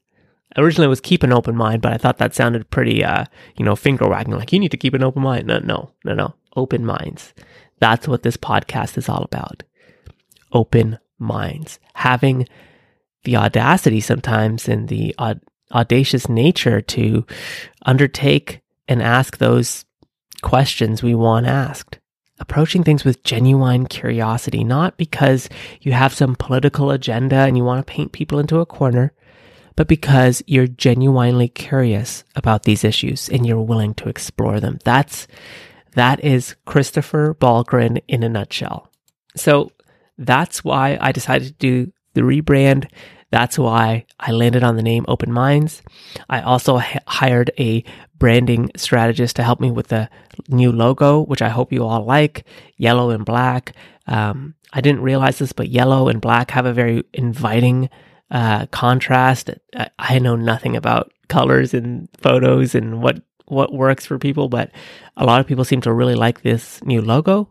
Originally, 0.56 0.86
it 0.86 0.90
was 0.90 1.00
keep 1.00 1.22
an 1.22 1.32
open 1.32 1.56
mind, 1.56 1.80
but 1.80 1.92
I 1.92 1.96
thought 1.96 2.18
that 2.18 2.34
sounded 2.34 2.70
pretty, 2.70 3.04
uh, 3.04 3.24
you 3.56 3.64
know, 3.64 3.74
finger 3.74 4.08
wagging. 4.08 4.34
Like 4.34 4.52
you 4.52 4.58
need 4.58 4.70
to 4.70 4.76
keep 4.76 4.94
an 4.94 5.02
open 5.02 5.22
mind. 5.22 5.46
No, 5.46 5.58
no, 5.60 5.92
no, 6.04 6.14
no. 6.14 6.34
Open 6.56 6.84
minds. 6.84 7.32
That's 7.80 8.06
what 8.06 8.22
this 8.22 8.36
podcast 8.36 8.98
is 8.98 9.08
all 9.08 9.22
about. 9.22 9.62
Open 10.52 10.98
minds. 11.18 11.78
Having 11.94 12.48
the 13.24 13.36
audacity 13.36 14.00
sometimes 14.00 14.68
and 14.68 14.88
the 14.88 15.14
aud- 15.18 15.40
audacious 15.72 16.28
nature 16.28 16.80
to 16.82 17.26
undertake 17.86 18.60
and 18.88 19.02
ask 19.02 19.38
those 19.38 19.86
questions 20.42 21.02
we 21.02 21.14
want 21.14 21.46
asked. 21.46 21.98
Approaching 22.38 22.82
things 22.82 23.04
with 23.04 23.22
genuine 23.22 23.86
curiosity, 23.86 24.64
not 24.64 24.96
because 24.96 25.48
you 25.80 25.92
have 25.92 26.12
some 26.12 26.34
political 26.34 26.90
agenda 26.90 27.36
and 27.36 27.56
you 27.56 27.64
want 27.64 27.86
to 27.86 27.90
paint 27.90 28.12
people 28.12 28.38
into 28.38 28.58
a 28.58 28.66
corner, 28.66 29.12
but 29.76 29.88
because 29.88 30.42
you're 30.46 30.66
genuinely 30.66 31.48
curious 31.48 32.24
about 32.34 32.64
these 32.64 32.84
issues 32.84 33.28
and 33.28 33.46
you're 33.46 33.60
willing 33.60 33.94
to 33.94 34.08
explore 34.08 34.60
them. 34.60 34.78
That's, 34.84 35.26
that 35.94 36.22
is 36.24 36.56
Christopher 36.66 37.34
Balkaran 37.34 38.02
in 38.08 38.22
a 38.22 38.28
nutshell. 38.28 38.90
So 39.36 39.70
that's 40.18 40.64
why 40.64 40.98
I 41.00 41.12
decided 41.12 41.48
to 41.48 41.54
do 41.54 41.92
the 42.14 42.22
rebrand. 42.22 42.90
That's 43.32 43.58
why 43.58 44.04
I 44.20 44.30
landed 44.30 44.62
on 44.62 44.76
the 44.76 44.82
name 44.82 45.06
Open 45.08 45.32
Minds. 45.32 45.82
I 46.28 46.42
also 46.42 46.78
h- 46.78 46.98
hired 47.06 47.50
a 47.58 47.82
branding 48.18 48.70
strategist 48.76 49.36
to 49.36 49.42
help 49.42 49.58
me 49.58 49.70
with 49.70 49.88
the 49.88 50.10
new 50.48 50.70
logo, 50.70 51.22
which 51.22 51.40
I 51.40 51.48
hope 51.48 51.72
you 51.72 51.82
all 51.82 52.04
like 52.04 52.44
yellow 52.76 53.08
and 53.08 53.24
black. 53.24 53.74
Um, 54.06 54.54
I 54.74 54.82
didn't 54.82 55.00
realize 55.00 55.38
this, 55.38 55.52
but 55.52 55.70
yellow 55.70 56.08
and 56.08 56.20
black 56.20 56.50
have 56.50 56.66
a 56.66 56.74
very 56.74 57.04
inviting 57.14 57.88
uh, 58.30 58.66
contrast. 58.66 59.48
I, 59.74 59.88
I 59.98 60.18
know 60.18 60.36
nothing 60.36 60.76
about 60.76 61.10
colors 61.28 61.72
and 61.72 62.10
photos 62.18 62.74
and 62.74 63.02
what 63.02 63.22
what 63.46 63.72
works 63.72 64.04
for 64.04 64.18
people, 64.18 64.50
but 64.50 64.70
a 65.16 65.24
lot 65.24 65.40
of 65.40 65.46
people 65.46 65.64
seem 65.64 65.80
to 65.82 65.92
really 65.92 66.14
like 66.14 66.42
this 66.42 66.84
new 66.84 67.00
logo. 67.00 67.50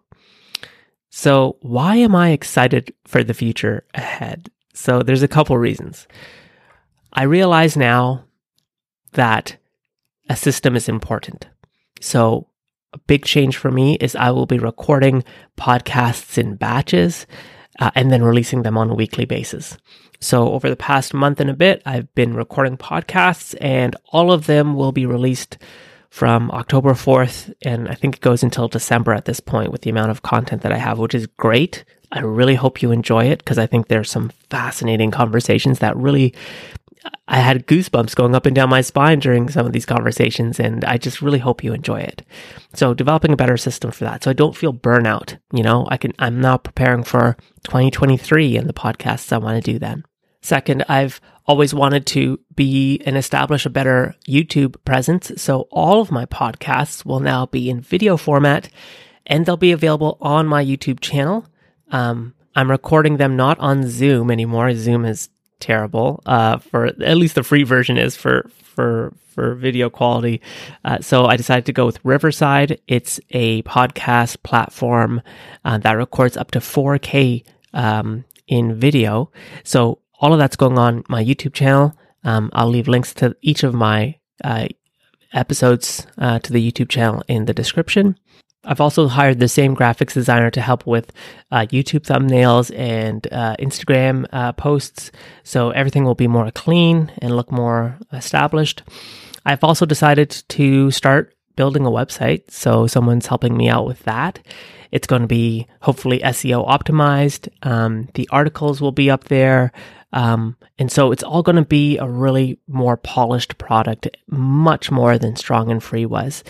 So, 1.09 1.57
why 1.61 1.95
am 1.95 2.15
I 2.15 2.29
excited 2.29 2.93
for 3.05 3.23
the 3.23 3.33
future 3.33 3.83
ahead? 3.95 4.51
So, 4.73 5.01
there's 5.01 5.23
a 5.23 5.27
couple 5.27 5.57
reasons. 5.57 6.07
I 7.13 7.23
realize 7.23 7.75
now 7.75 8.25
that 9.13 9.57
a 10.29 10.35
system 10.35 10.75
is 10.75 10.87
important. 10.87 11.47
So, 11.99 12.47
a 12.93 12.97
big 12.99 13.25
change 13.25 13.57
for 13.57 13.71
me 13.71 13.95
is 13.95 14.15
I 14.15 14.31
will 14.31 14.45
be 14.45 14.59
recording 14.59 15.23
podcasts 15.57 16.37
in 16.37 16.55
batches 16.55 17.25
uh, 17.79 17.91
and 17.95 18.11
then 18.11 18.23
releasing 18.23 18.63
them 18.63 18.77
on 18.77 18.89
a 18.89 18.95
weekly 18.95 19.25
basis. 19.25 19.77
So, 20.19 20.51
over 20.51 20.69
the 20.69 20.75
past 20.75 21.13
month 21.13 21.39
and 21.39 21.49
a 21.49 21.55
bit, 21.55 21.81
I've 21.85 22.13
been 22.13 22.35
recording 22.35 22.77
podcasts, 22.77 23.55
and 23.59 23.95
all 24.11 24.31
of 24.31 24.45
them 24.45 24.75
will 24.75 24.91
be 24.91 25.05
released 25.05 25.57
from 26.11 26.51
October 26.51 26.91
4th. 26.91 27.53
And 27.63 27.87
I 27.87 27.95
think 27.95 28.17
it 28.17 28.21
goes 28.21 28.43
until 28.43 28.67
December 28.67 29.13
at 29.13 29.25
this 29.25 29.39
point 29.39 29.71
with 29.71 29.81
the 29.81 29.89
amount 29.89 30.11
of 30.11 30.21
content 30.21 30.61
that 30.61 30.71
I 30.71 30.77
have, 30.77 30.99
which 30.99 31.15
is 31.15 31.25
great. 31.25 31.85
I 32.11 32.19
really 32.19 32.55
hope 32.55 32.81
you 32.81 32.91
enjoy 32.91 33.25
it 33.25 33.39
because 33.39 33.57
I 33.57 33.67
think 33.67 33.87
there's 33.87 34.11
some 34.11 34.31
fascinating 34.49 35.11
conversations 35.11 35.79
that 35.79 35.95
really 35.95 36.33
I 37.27 37.37
had 37.37 37.65
goosebumps 37.65 38.15
going 38.15 38.35
up 38.35 38.45
and 38.45 38.55
down 38.55 38.69
my 38.69 38.81
spine 38.81 39.19
during 39.19 39.49
some 39.49 39.65
of 39.65 39.71
these 39.71 39.85
conversations, 39.85 40.59
and 40.59 40.83
I 40.85 40.97
just 40.97 41.21
really 41.21 41.39
hope 41.39 41.63
you 41.63 41.73
enjoy 41.73 42.01
it. 42.01 42.23
So, 42.73 42.93
developing 42.93 43.33
a 43.33 43.37
better 43.37 43.57
system 43.57 43.91
for 43.91 44.03
that, 44.03 44.23
so 44.23 44.29
I 44.29 44.33
don't 44.33 44.55
feel 44.55 44.73
burnout. 44.73 45.37
You 45.51 45.63
know, 45.63 45.87
I 45.89 45.97
can. 45.97 46.13
I'm 46.19 46.41
now 46.41 46.57
preparing 46.57 47.03
for 47.03 47.37
2023 47.63 48.57
and 48.57 48.67
the 48.67 48.73
podcasts 48.73 49.31
I 49.31 49.37
want 49.37 49.63
to 49.63 49.71
do 49.71 49.79
then. 49.79 50.03
Second, 50.41 50.83
I've 50.89 51.21
always 51.45 51.73
wanted 51.73 52.05
to 52.07 52.39
be 52.55 53.01
and 53.05 53.17
establish 53.17 53.65
a 53.65 53.69
better 53.69 54.15
YouTube 54.27 54.75
presence. 54.85 55.31
So 55.37 55.67
all 55.71 56.01
of 56.01 56.11
my 56.11 56.25
podcasts 56.25 57.05
will 57.05 57.19
now 57.19 57.45
be 57.45 57.69
in 57.69 57.81
video 57.81 58.17
format 58.17 58.69
and 59.27 59.45
they'll 59.45 59.57
be 59.57 59.71
available 59.71 60.17
on 60.21 60.47
my 60.47 60.63
YouTube 60.63 60.99
channel. 60.99 61.45
Um, 61.91 62.33
I'm 62.55 62.69
recording 62.69 63.17
them 63.17 63.35
not 63.35 63.59
on 63.59 63.87
Zoom 63.87 64.31
anymore. 64.31 64.73
Zoom 64.73 65.05
is 65.05 65.29
terrible. 65.59 66.21
Uh, 66.25 66.57
for 66.57 66.87
at 66.87 67.17
least 67.17 67.35
the 67.35 67.43
free 67.43 67.63
version 67.63 67.97
is 67.97 68.15
for 68.15 68.49
for 68.61 69.13
for 69.33 69.55
video 69.55 69.89
quality. 69.89 70.41
Uh, 70.83 70.99
so 70.99 71.25
I 71.25 71.37
decided 71.37 71.65
to 71.67 71.73
go 71.73 71.85
with 71.85 72.03
Riverside. 72.03 72.81
It's 72.87 73.19
a 73.29 73.61
podcast 73.63 74.43
platform 74.43 75.21
uh, 75.63 75.77
that 75.77 75.93
records 75.93 76.35
up 76.35 76.51
to 76.51 76.59
4K 76.59 77.45
um, 77.73 78.25
in 78.47 78.77
video. 78.77 79.31
So 79.63 79.99
all 80.19 80.33
of 80.33 80.39
that's 80.39 80.57
going 80.57 80.77
on 80.77 81.03
my 81.07 81.23
YouTube 81.23 81.53
channel. 81.53 81.93
Um, 82.23 82.49
I'll 82.53 82.67
leave 82.67 82.87
links 82.87 83.13
to 83.15 83.35
each 83.41 83.63
of 83.63 83.73
my 83.73 84.17
uh, 84.43 84.67
episodes 85.33 86.05
uh, 86.17 86.39
to 86.39 86.53
the 86.53 86.71
YouTube 86.71 86.89
channel 86.89 87.23
in 87.27 87.45
the 87.45 87.53
description. 87.53 88.17
I've 88.63 88.81
also 88.81 89.07
hired 89.07 89.39
the 89.39 89.47
same 89.47 89.75
graphics 89.75 90.13
designer 90.13 90.51
to 90.51 90.61
help 90.61 90.85
with 90.85 91.11
uh, 91.51 91.65
YouTube 91.71 92.05
thumbnails 92.05 92.75
and 92.77 93.27
uh, 93.31 93.55
Instagram 93.57 94.25
uh, 94.31 94.51
posts, 94.53 95.11
so 95.43 95.71
everything 95.71 96.03
will 96.03 96.15
be 96.15 96.27
more 96.27 96.51
clean 96.51 97.11
and 97.21 97.35
look 97.35 97.51
more 97.51 97.97
established. 98.13 98.83
I've 99.45 99.63
also 99.63 99.85
decided 99.85 100.29
to 100.49 100.91
start 100.91 101.35
building 101.55 101.85
a 101.85 101.91
website, 101.91 102.51
so 102.51 102.85
someone's 102.85 103.27
helping 103.27 103.57
me 103.57 103.67
out 103.67 103.87
with 103.87 104.03
that. 104.03 104.39
It's 104.91 105.07
going 105.07 105.23
to 105.23 105.27
be 105.27 105.67
hopefully 105.81 106.19
SEO 106.19 106.67
optimized. 106.67 107.49
Um, 107.63 108.09
the 108.13 108.29
articles 108.31 108.81
will 108.81 108.91
be 108.91 109.09
up 109.09 109.25
there. 109.25 109.71
Um, 110.13 110.57
and 110.77 110.91
so 110.91 111.11
it's 111.11 111.23
all 111.23 111.41
going 111.41 111.55
to 111.55 111.65
be 111.65 111.97
a 111.97 112.07
really 112.07 112.59
more 112.67 112.97
polished 112.97 113.57
product, 113.57 114.07
much 114.27 114.91
more 114.91 115.17
than 115.17 115.35
Strong 115.37 115.71
and 115.71 115.81
Free 115.81 116.05
was. 116.05 116.43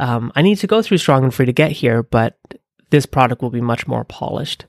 Um, 0.00 0.32
I 0.34 0.42
need 0.42 0.56
to 0.56 0.66
go 0.66 0.82
through 0.82 0.98
Strong 0.98 1.24
and 1.24 1.32
Free 1.32 1.46
to 1.46 1.52
get 1.52 1.72
here, 1.72 2.02
but 2.02 2.38
this 2.88 3.06
product 3.06 3.42
will 3.42 3.50
be 3.50 3.60
much 3.60 3.86
more 3.86 4.04
polished. 4.04 4.64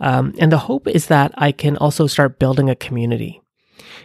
Um, 0.00 0.34
and 0.38 0.50
the 0.50 0.58
hope 0.58 0.88
is 0.88 1.06
that 1.06 1.32
I 1.36 1.52
can 1.52 1.76
also 1.76 2.06
start 2.06 2.38
building 2.38 2.68
a 2.70 2.74
community. 2.74 3.42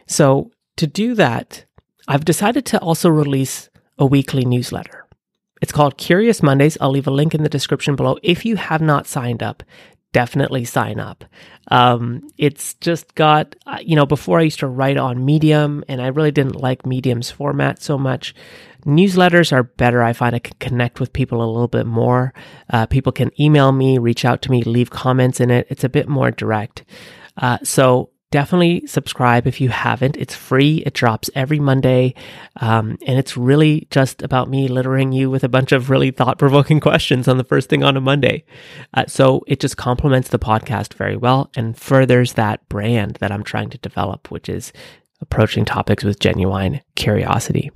So 0.05 0.51
to 0.75 0.85
do 0.85 1.15
that, 1.15 1.65
I've 2.07 2.25
decided 2.25 2.65
to 2.67 2.79
also 2.79 3.09
release 3.09 3.69
a 3.97 4.05
weekly 4.05 4.45
newsletter. 4.45 5.07
It's 5.61 5.71
called 5.71 5.97
Curious 5.97 6.43
Mondays. 6.43 6.77
I'll 6.79 6.91
leave 6.91 7.07
a 7.07 7.11
link 7.11 7.33
in 7.33 7.43
the 7.43 7.49
description 7.49 7.95
below. 7.95 8.17
If 8.21 8.45
you 8.45 8.57
have 8.57 8.81
not 8.81 9.07
signed 9.07 9.41
up, 9.41 9.63
definitely 10.13 10.65
sign 10.65 10.99
up. 10.99 11.25
Um, 11.69 12.27
it's 12.37 12.75
just 12.75 13.13
got, 13.15 13.55
uh, 13.65 13.79
you 13.81 13.95
know, 13.95 14.05
before 14.05 14.39
I 14.39 14.43
used 14.43 14.59
to 14.59 14.67
write 14.67 14.97
on 14.97 15.25
Medium 15.25 15.83
and 15.87 16.01
I 16.01 16.07
really 16.07 16.31
didn't 16.31 16.55
like 16.55 16.85
Medium's 16.85 17.29
format 17.29 17.81
so 17.81 17.97
much. 17.97 18.33
Newsletters 18.85 19.51
are 19.51 19.63
better. 19.63 20.01
I 20.01 20.13
find 20.13 20.33
I 20.33 20.39
can 20.39 20.55
connect 20.59 20.99
with 20.99 21.11
people 21.11 21.43
a 21.43 21.51
little 21.51 21.67
bit 21.67 21.85
more. 21.85 22.33
Uh, 22.69 22.85
people 22.85 23.11
can 23.11 23.31
email 23.41 23.71
me, 23.71 23.97
reach 23.97 24.23
out 24.23 24.41
to 24.43 24.51
me, 24.51 24.63
leave 24.63 24.89
comments 24.89 25.39
in 25.39 25.51
it. 25.51 25.67
It's 25.69 25.83
a 25.83 25.89
bit 25.89 26.07
more 26.07 26.31
direct. 26.31 26.85
Uh, 27.35 27.57
so 27.63 28.09
definitely 28.37 28.85
subscribe 28.85 29.47
if 29.47 29.59
you 29.59 29.69
haven't. 29.69 30.15
It's 30.15 30.35
free. 30.35 30.83
It 30.85 30.93
drops 30.93 31.27
every 31.33 31.59
Monday. 31.59 32.13
Um, 32.57 32.99
and 33.07 33.17
it's 33.17 33.35
really 33.35 33.87
just 33.89 34.21
about 34.21 34.47
me 34.47 34.67
littering 34.67 35.11
you 35.11 35.31
with 35.31 35.43
a 35.43 35.49
bunch 35.49 35.71
of 35.71 35.89
really 35.89 36.11
thought 36.11 36.37
provoking 36.37 36.79
questions 36.89 37.27
on 37.27 37.37
the 37.37 37.43
first 37.43 37.67
thing 37.67 37.83
on 37.83 37.97
a 37.97 37.99
Monday. 37.99 38.45
Uh, 38.93 39.05
so 39.07 39.43
it 39.47 39.59
just 39.59 39.75
complements 39.75 40.29
the 40.29 40.37
podcast 40.37 40.93
very 40.93 41.17
well 41.17 41.49
and 41.55 41.75
furthers 41.79 42.33
that 42.33 42.69
brand 42.69 43.15
that 43.21 43.31
I'm 43.31 43.41
trying 43.41 43.71
to 43.71 43.79
develop, 43.79 44.29
which 44.29 44.49
is 44.49 44.71
approaching 45.19 45.65
topics 45.65 46.03
with 46.03 46.19
genuine 46.19 46.81
curiosity. 46.95 47.71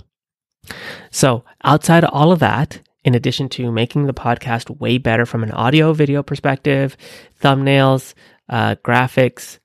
So 1.10 1.42
outside 1.64 2.04
of 2.04 2.10
all 2.12 2.30
of 2.30 2.38
that, 2.38 2.80
in 3.02 3.16
addition 3.16 3.48
to 3.48 3.72
making 3.72 4.06
the 4.06 4.14
podcast 4.14 4.78
way 4.78 4.98
better 4.98 5.26
from 5.26 5.42
an 5.42 5.50
audio 5.50 5.92
video 5.92 6.22
perspective, 6.22 6.96
thumbnails, 7.42 8.14
uh, 8.48 8.76
graphics, 8.84 9.58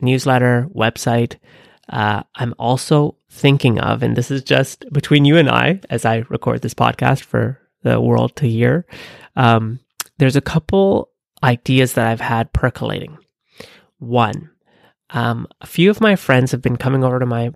newsletter, 0.00 0.68
website. 0.74 1.36
Uh, 1.88 2.22
I'm 2.34 2.54
also 2.58 3.16
thinking 3.30 3.78
of, 3.78 4.02
and 4.02 4.16
this 4.16 4.30
is 4.30 4.42
just 4.42 4.84
between 4.92 5.24
you 5.24 5.36
and 5.36 5.48
I 5.48 5.80
as 5.90 6.04
I 6.04 6.24
record 6.28 6.62
this 6.62 6.74
podcast 6.74 7.22
for 7.22 7.60
the 7.82 8.00
world 8.00 8.34
to 8.36 8.48
hear. 8.48 8.86
Um, 9.36 9.80
there's 10.18 10.36
a 10.36 10.40
couple 10.40 11.10
ideas 11.42 11.92
that 11.94 12.06
I've 12.06 12.20
had 12.20 12.52
percolating. 12.52 13.18
One, 13.98 14.50
um, 15.10 15.46
a 15.60 15.66
few 15.66 15.90
of 15.90 16.00
my 16.00 16.16
friends 16.16 16.52
have 16.52 16.62
been 16.62 16.76
coming 16.76 17.04
over 17.04 17.18
to 17.18 17.26
my 17.26 17.52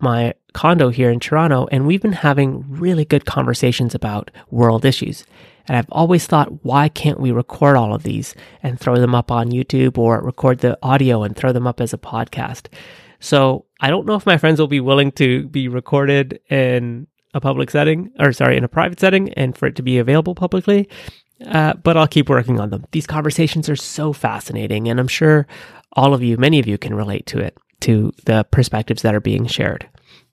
my 0.00 0.34
condo 0.52 0.88
here 0.88 1.10
in 1.10 1.20
Toronto, 1.20 1.68
and 1.70 1.86
we've 1.86 2.02
been 2.02 2.12
having 2.12 2.64
really 2.68 3.04
good 3.04 3.24
conversations 3.24 3.94
about 3.94 4.30
world 4.50 4.84
issues. 4.84 5.24
And 5.68 5.76
I've 5.76 5.90
always 5.90 6.26
thought, 6.26 6.64
why 6.64 6.88
can't 6.88 7.20
we 7.20 7.32
record 7.32 7.76
all 7.76 7.94
of 7.94 8.02
these 8.02 8.34
and 8.62 8.78
throw 8.78 8.96
them 8.96 9.14
up 9.14 9.30
on 9.30 9.50
YouTube 9.50 9.98
or 9.98 10.20
record 10.20 10.58
the 10.58 10.78
audio 10.82 11.22
and 11.22 11.36
throw 11.36 11.52
them 11.52 11.66
up 11.66 11.80
as 11.80 11.92
a 11.92 11.98
podcast? 11.98 12.66
So 13.20 13.66
I 13.80 13.88
don't 13.88 14.06
know 14.06 14.16
if 14.16 14.26
my 14.26 14.36
friends 14.36 14.58
will 14.58 14.66
be 14.66 14.80
willing 14.80 15.12
to 15.12 15.46
be 15.48 15.68
recorded 15.68 16.40
in 16.50 17.06
a 17.34 17.40
public 17.40 17.70
setting, 17.70 18.10
or 18.18 18.32
sorry, 18.32 18.56
in 18.56 18.64
a 18.64 18.68
private 18.68 19.00
setting 19.00 19.32
and 19.34 19.56
for 19.56 19.66
it 19.66 19.76
to 19.76 19.82
be 19.82 19.98
available 19.98 20.34
publicly. 20.34 20.88
Uh, 21.46 21.74
but 21.74 21.96
I'll 21.96 22.06
keep 22.06 22.28
working 22.28 22.60
on 22.60 22.70
them. 22.70 22.84
These 22.92 23.06
conversations 23.06 23.68
are 23.68 23.76
so 23.76 24.12
fascinating, 24.12 24.88
and 24.88 25.00
I'm 25.00 25.08
sure 25.08 25.46
all 25.94 26.14
of 26.14 26.22
you, 26.22 26.36
many 26.36 26.58
of 26.58 26.66
you, 26.66 26.78
can 26.78 26.94
relate 26.94 27.26
to 27.26 27.38
it, 27.38 27.56
to 27.80 28.12
the 28.26 28.44
perspectives 28.50 29.02
that 29.02 29.14
are 29.14 29.20
being 29.20 29.46
shared. 29.46 29.88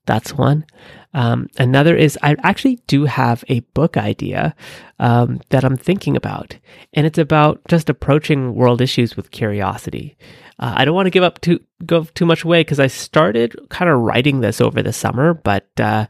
That's 0.10 0.34
one. 0.34 0.66
Um, 1.14 1.50
another 1.60 1.96
is 1.96 2.18
I 2.24 2.36
actually 2.40 2.80
do 2.88 3.06
have 3.06 3.44
a 3.48 3.60
book 3.76 3.96
idea 3.96 4.56
um, 4.98 5.40
that 5.50 5.64
I'm 5.64 5.78
thinking 5.78 6.16
about, 6.16 6.58
and 6.96 7.06
it's 7.06 7.20
about 7.20 7.62
just 7.68 7.92
approaching 7.92 8.56
world 8.56 8.82
issues 8.82 9.16
with 9.16 9.30
curiosity. 9.30 10.18
Uh, 10.58 10.74
I 10.78 10.84
don't 10.84 10.96
want 10.96 11.06
to 11.06 11.12
give 11.12 11.22
up 11.22 11.42
too 11.42 11.60
go 11.86 12.06
too 12.06 12.26
much 12.26 12.44
away 12.44 12.62
because 12.62 12.80
I 12.80 12.88
started 12.88 13.56
kind 13.70 13.88
of 13.88 14.00
writing 14.00 14.42
this 14.42 14.60
over 14.60 14.82
the 14.82 14.94
summer, 14.94 15.36
but 15.36 15.70
uh, 15.80 16.08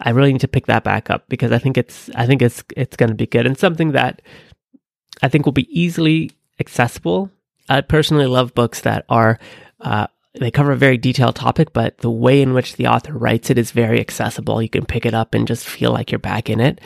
I 0.00 0.10
really 0.10 0.32
need 0.32 0.40
to 0.40 0.48
pick 0.48 0.66
that 0.66 0.82
back 0.82 1.08
up 1.08 1.28
because 1.28 1.52
I 1.52 1.58
think 1.58 1.78
it's 1.78 2.10
I 2.16 2.26
think 2.26 2.42
it's 2.42 2.64
it's 2.76 2.96
going 2.96 3.10
to 3.10 3.14
be 3.14 3.28
good 3.28 3.46
and 3.46 3.56
something 3.56 3.92
that 3.92 4.22
I 5.22 5.28
think 5.28 5.46
will 5.46 5.52
be 5.52 5.70
easily 5.70 6.32
accessible. 6.58 7.30
I 7.68 7.80
personally 7.82 8.26
love 8.26 8.56
books 8.56 8.80
that 8.80 9.04
are 9.08 9.38
uh, 9.80 10.08
they 10.40 10.50
cover 10.50 10.72
a 10.72 10.76
very 10.76 10.98
detailed 10.98 11.36
topic, 11.36 11.72
but 11.72 11.98
the 11.98 12.10
way 12.10 12.42
in 12.42 12.52
which 12.54 12.76
the 12.76 12.86
author 12.86 13.12
writes 13.12 13.50
it 13.50 13.58
is 13.58 13.70
very 13.70 14.00
accessible. 14.00 14.62
You 14.62 14.68
can 14.68 14.84
pick 14.84 15.06
it 15.06 15.14
up 15.14 15.34
and 15.34 15.48
just 15.48 15.66
feel 15.66 15.92
like 15.92 16.10
you're 16.10 16.18
back 16.18 16.50
in 16.50 16.60
it. 16.60 16.80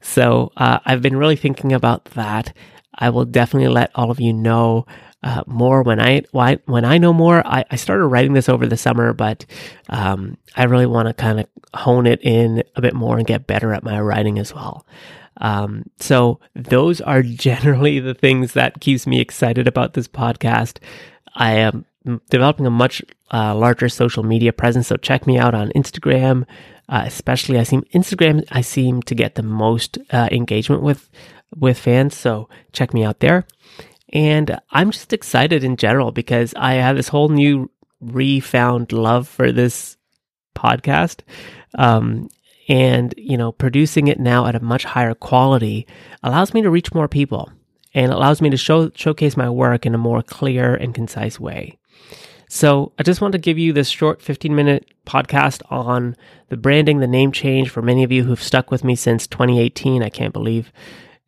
So 0.00 0.52
uh, 0.56 0.80
I've 0.84 1.02
been 1.02 1.16
really 1.16 1.36
thinking 1.36 1.72
about 1.72 2.04
that. 2.06 2.52
I 2.94 3.10
will 3.10 3.24
definitely 3.24 3.68
let 3.68 3.90
all 3.94 4.10
of 4.10 4.20
you 4.20 4.32
know 4.32 4.86
uh, 5.22 5.42
more 5.46 5.82
when 5.82 6.00
I 6.00 6.22
when 6.66 6.84
I 6.84 6.98
know 6.98 7.12
more. 7.12 7.46
I, 7.46 7.64
I 7.70 7.76
started 7.76 8.06
writing 8.06 8.32
this 8.32 8.48
over 8.48 8.66
the 8.66 8.76
summer, 8.76 9.12
but 9.12 9.44
um, 9.88 10.36
I 10.54 10.64
really 10.64 10.86
want 10.86 11.08
to 11.08 11.14
kind 11.14 11.40
of 11.40 11.46
hone 11.74 12.06
it 12.06 12.20
in 12.22 12.62
a 12.74 12.80
bit 12.80 12.94
more 12.94 13.18
and 13.18 13.26
get 13.26 13.46
better 13.46 13.72
at 13.72 13.82
my 13.82 14.00
writing 14.00 14.38
as 14.38 14.54
well. 14.54 14.86
Um, 15.38 15.84
so 15.98 16.40
those 16.54 17.00
are 17.00 17.22
generally 17.22 17.98
the 17.98 18.14
things 18.14 18.52
that 18.52 18.80
keeps 18.80 19.06
me 19.06 19.20
excited 19.20 19.66
about 19.68 19.94
this 19.94 20.08
podcast. 20.08 20.78
I 21.34 21.52
am 21.54 21.84
developing 22.30 22.66
a 22.66 22.70
much 22.70 23.02
uh, 23.32 23.54
larger 23.54 23.88
social 23.88 24.22
media 24.22 24.52
presence, 24.52 24.88
so 24.88 24.96
check 24.96 25.26
me 25.26 25.38
out 25.38 25.54
on 25.54 25.70
Instagram. 25.70 26.44
Uh, 26.88 27.02
especially, 27.04 27.58
I 27.58 27.64
seem 27.64 27.82
Instagram. 27.94 28.44
I 28.50 28.60
seem 28.60 29.02
to 29.02 29.14
get 29.14 29.34
the 29.34 29.42
most 29.42 29.98
uh, 30.12 30.28
engagement 30.30 30.82
with 30.82 31.10
with 31.56 31.78
fans, 31.78 32.16
so 32.16 32.48
check 32.72 32.94
me 32.94 33.04
out 33.04 33.20
there. 33.20 33.46
And 34.12 34.60
I'm 34.70 34.90
just 34.90 35.12
excited 35.12 35.64
in 35.64 35.76
general 35.76 36.12
because 36.12 36.54
I 36.56 36.74
have 36.74 36.96
this 36.96 37.08
whole 37.08 37.28
new 37.28 37.70
refound 38.00 38.92
love 38.92 39.26
for 39.26 39.50
this 39.52 39.96
podcast. 40.54 41.20
Um, 41.74 42.28
and, 42.68 43.14
you 43.16 43.36
know, 43.36 43.52
producing 43.52 44.08
it 44.08 44.18
now 44.18 44.46
at 44.46 44.56
a 44.56 44.60
much 44.60 44.84
higher 44.84 45.14
quality 45.14 45.86
allows 46.22 46.52
me 46.52 46.62
to 46.62 46.70
reach 46.70 46.94
more 46.94 47.08
people 47.08 47.50
and 47.94 48.12
allows 48.12 48.42
me 48.42 48.50
to 48.50 48.56
show, 48.56 48.90
showcase 48.94 49.36
my 49.36 49.48
work 49.48 49.86
in 49.86 49.94
a 49.94 49.98
more 49.98 50.22
clear 50.22 50.74
and 50.74 50.94
concise 50.94 51.38
way. 51.38 51.78
So 52.48 52.92
I 52.98 53.02
just 53.02 53.20
want 53.20 53.32
to 53.32 53.38
give 53.38 53.58
you 53.58 53.72
this 53.72 53.88
short 53.88 54.22
15 54.22 54.54
minute 54.54 54.92
podcast 55.06 55.62
on 55.70 56.16
the 56.48 56.56
branding, 56.56 57.00
the 57.00 57.06
name 57.06 57.32
change 57.32 57.70
for 57.70 57.82
many 57.82 58.04
of 58.04 58.12
you 58.12 58.24
who've 58.24 58.42
stuck 58.42 58.70
with 58.70 58.84
me 58.84 58.94
since 58.94 59.26
2018. 59.26 60.02
I 60.02 60.08
can't 60.08 60.32
believe 60.32 60.72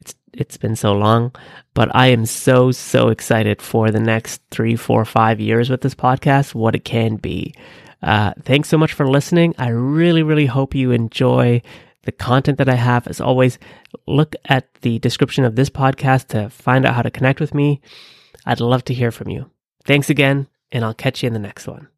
it's, 0.00 0.14
it's 0.32 0.56
been 0.56 0.76
so 0.76 0.92
long, 0.92 1.34
but 1.74 1.94
I 1.94 2.08
am 2.08 2.24
so, 2.24 2.70
so 2.70 3.08
excited 3.08 3.60
for 3.60 3.90
the 3.90 4.00
next 4.00 4.42
three, 4.50 4.76
four, 4.76 5.04
five 5.04 5.40
years 5.40 5.70
with 5.70 5.80
this 5.80 5.94
podcast, 5.94 6.54
what 6.54 6.74
it 6.74 6.84
can 6.84 7.16
be. 7.16 7.54
Uh, 8.00 8.32
thanks 8.42 8.68
so 8.68 8.78
much 8.78 8.92
for 8.92 9.08
listening. 9.08 9.54
I 9.58 9.68
really, 9.68 10.22
really 10.22 10.46
hope 10.46 10.74
you 10.74 10.92
enjoy 10.92 11.62
the 12.04 12.12
content 12.12 12.58
that 12.58 12.68
I 12.68 12.76
have. 12.76 13.08
As 13.08 13.20
always, 13.20 13.58
look 14.06 14.36
at 14.44 14.72
the 14.82 15.00
description 15.00 15.44
of 15.44 15.56
this 15.56 15.68
podcast 15.68 16.28
to 16.28 16.48
find 16.48 16.86
out 16.86 16.94
how 16.94 17.02
to 17.02 17.10
connect 17.10 17.40
with 17.40 17.54
me. 17.54 17.80
I'd 18.46 18.60
love 18.60 18.84
to 18.84 18.94
hear 18.94 19.10
from 19.10 19.30
you. 19.30 19.50
Thanks 19.84 20.08
again, 20.08 20.46
and 20.72 20.84
I'll 20.84 20.94
catch 20.94 21.22
you 21.22 21.26
in 21.26 21.32
the 21.32 21.38
next 21.38 21.66
one. 21.66 21.88